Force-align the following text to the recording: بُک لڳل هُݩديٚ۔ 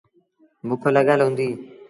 بُک 0.67 0.83
لڳل 0.95 1.19
هُݩديٚ۔ 1.25 1.55